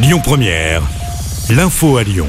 [0.00, 0.82] Lyon Première,
[1.50, 2.28] l'info à Lyon.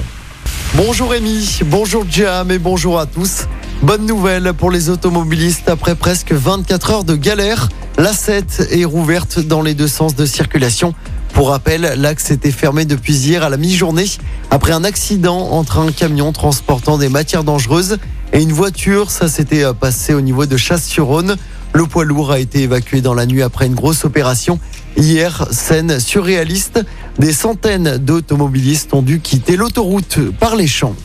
[0.73, 3.45] Bonjour Rémi, bonjour Jam et bonjour à tous.
[3.84, 7.69] Bonne nouvelle pour les automobilistes après presque 24 heures de galère.
[7.99, 10.95] La 7 est rouverte dans les deux sens de circulation.
[11.35, 14.07] Pour rappel, l'axe était fermé depuis hier à la mi-journée
[14.49, 17.99] après un accident entre un camion transportant des matières dangereuses
[18.33, 19.11] et une voiture.
[19.11, 21.36] Ça s'était passé au niveau de Chasse-sur-Rhône.
[21.73, 24.59] Le poids lourd a été évacué dans la nuit après une grosse opération.
[24.97, 26.84] Hier, scène surréaliste,
[27.20, 30.95] des centaines d'automobilistes ont dû quitter l'autoroute par les champs.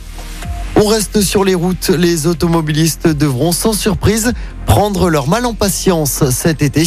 [0.77, 1.89] On reste sur les routes.
[1.89, 4.33] Les automobilistes devront sans surprise
[4.65, 6.83] prendre leur mal en patience cet été.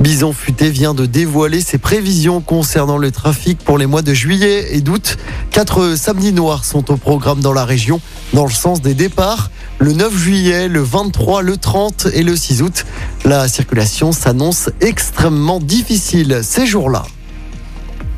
[0.00, 4.74] Bison Futé vient de dévoiler ses prévisions concernant le trafic pour les mois de juillet
[4.74, 5.18] et d'août.
[5.50, 8.00] Quatre samedis noirs sont au programme dans la région
[8.32, 9.50] dans le sens des départs.
[9.78, 12.86] Le 9 juillet, le 23, le 30 et le 6 août.
[13.26, 17.02] La circulation s'annonce extrêmement difficile ces jours-là.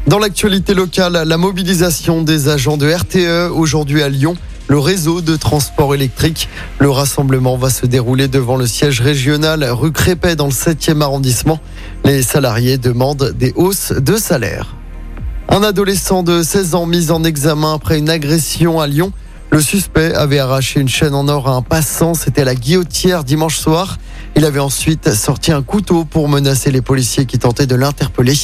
[0.07, 4.37] Dans l'actualité locale, la mobilisation des agents de RTE aujourd'hui à Lyon
[4.67, 6.51] le réseau de transport électrique.
[6.79, 11.59] Le rassemblement va se dérouler devant le siège régional rue Crépet dans le 7e arrondissement.
[12.05, 14.77] Les salariés demandent des hausses de salaire.
[15.49, 19.13] Un adolescent de 16 ans mis en examen après une agression à Lyon.
[19.51, 23.57] Le suspect avait arraché une chaîne en or à un passant, c'était la guillotière dimanche
[23.57, 23.97] soir.
[24.39, 28.37] Il avait ensuite sorti un couteau pour menacer les policiers qui tentaient de l'interpeller.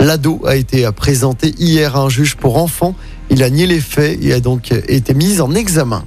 [0.00, 2.94] L'ado a été présenté hier à un juge pour enfants.
[3.28, 6.04] Il a nié les faits et a donc été mis en examen.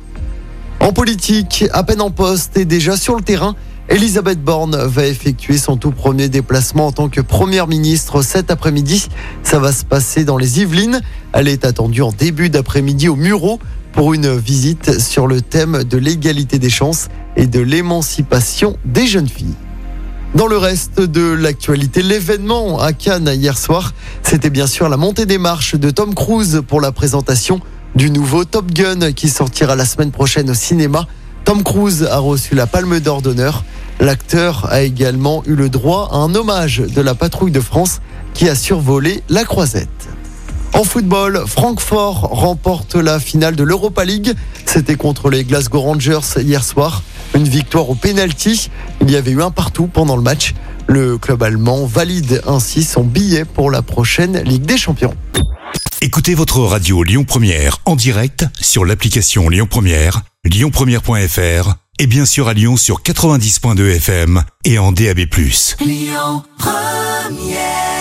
[0.80, 3.56] En politique, à peine en poste et déjà sur le terrain,
[3.88, 9.10] Elisabeth Borne va effectuer son tout premier déplacement en tant que première ministre cet après-midi.
[9.44, 11.02] Ça va se passer dans les Yvelines.
[11.34, 13.60] Elle est attendue en début d'après-midi au Muro
[13.92, 19.30] pour une visite sur le thème de l'égalité des chances et de l'émancipation des jeunes
[19.30, 19.56] filles.
[20.36, 25.26] Dans le reste de l'actualité, l'événement à Cannes hier soir, c'était bien sûr la montée
[25.26, 27.62] des marches de Tom Cruise pour la présentation
[27.96, 31.08] du nouveau Top Gun qui sortira la semaine prochaine au cinéma.
[31.46, 33.64] Tom Cruise a reçu la Palme d'Or d'honneur.
[34.02, 38.02] L'acteur a également eu le droit à un hommage de la patrouille de France
[38.34, 39.88] qui a survolé la croisette.
[40.74, 44.34] En football, Francfort remporte la finale de l'Europa League.
[44.66, 47.02] C'était contre les Glasgow Rangers hier soir.
[47.36, 48.70] Une victoire au pénalty.
[49.02, 50.54] Il y avait eu un partout pendant le match.
[50.88, 55.14] Le club allemand valide ainsi son billet pour la prochaine Ligue des Champions.
[56.02, 62.48] Écoutez votre radio Lyon Première en direct sur l'application Lyon Première, lyonpremière.fr et bien sûr
[62.48, 65.20] à Lyon sur 90.2 FM et en DAB+.
[65.82, 67.95] Lyon Première